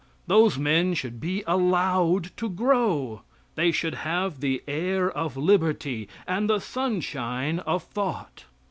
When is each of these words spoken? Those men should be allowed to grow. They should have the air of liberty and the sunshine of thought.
Those 0.25 0.57
men 0.57 0.95
should 0.95 1.19
be 1.19 1.43
allowed 1.45 2.35
to 2.37 2.49
grow. 2.49 3.21
They 3.53 3.71
should 3.71 3.93
have 4.01 4.39
the 4.39 4.63
air 4.67 5.11
of 5.11 5.37
liberty 5.37 6.09
and 6.25 6.49
the 6.49 6.57
sunshine 6.59 7.59
of 7.67 7.83
thought. 7.83 8.45